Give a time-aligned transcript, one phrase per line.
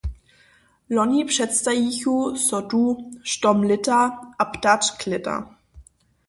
[0.89, 3.99] Loni předstajichu so tu "štom lěta"
[4.39, 5.55] a "ptačk lěta".